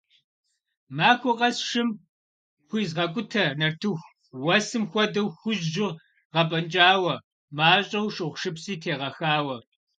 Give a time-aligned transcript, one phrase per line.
[0.97, 1.89] Махуэ къэс шым
[2.67, 4.05] хуизгъэкӀутэ нартыху,
[4.43, 5.91] уэсым хуэдэу хужьу
[6.33, 7.15] гъэпӀэнкӀауэ,
[7.57, 9.57] мащӀэу шыгъушыпси тегъэхауэ.